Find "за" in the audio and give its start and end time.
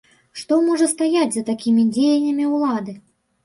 1.37-1.45